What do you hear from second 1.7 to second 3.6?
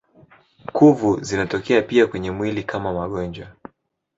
pia kwenye mwili kama magonjwa.